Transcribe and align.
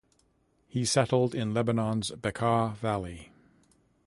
He 0.67 0.83
settled 0.83 1.35
in 1.35 1.53
Lebanon's 1.53 2.09
Bekaa 2.09 2.75
Valley. 2.77 3.31